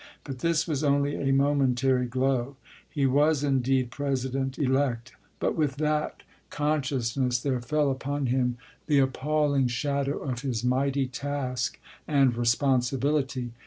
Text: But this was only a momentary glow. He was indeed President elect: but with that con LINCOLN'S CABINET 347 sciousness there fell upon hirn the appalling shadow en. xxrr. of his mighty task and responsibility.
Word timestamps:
But 0.23 0.39
this 0.39 0.67
was 0.67 0.83
only 0.83 1.13
a 1.15 1.31
momentary 1.31 2.07
glow. 2.07 2.55
He 2.89 3.05
was 3.05 3.43
indeed 3.43 3.91
President 3.91 4.57
elect: 4.57 5.11
but 5.39 5.55
with 5.55 5.75
that 5.75 6.23
con 6.49 6.79
LINCOLN'S 6.81 7.13
CABINET 7.13 7.33
347 7.33 7.33
sciousness 7.33 7.43
there 7.43 7.61
fell 7.61 7.91
upon 7.91 8.25
hirn 8.25 8.55
the 8.87 8.97
appalling 8.97 9.67
shadow 9.67 10.23
en. 10.23 10.29
xxrr. 10.29 10.31
of 10.31 10.41
his 10.41 10.63
mighty 10.65 11.05
task 11.05 11.79
and 12.07 12.35
responsibility. 12.35 13.51